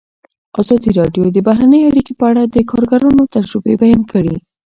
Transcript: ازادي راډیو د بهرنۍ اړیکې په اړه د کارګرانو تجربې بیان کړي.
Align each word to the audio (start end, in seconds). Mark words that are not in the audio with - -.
ازادي 0.61 0.89
راډیو 0.99 1.25
د 1.31 1.37
بهرنۍ 1.47 1.81
اړیکې 1.89 2.13
په 2.19 2.25
اړه 2.31 2.43
د 2.45 2.57
کارګرانو 2.69 3.31
تجربې 3.35 3.73
بیان 3.81 4.01
کړي. 4.11 4.35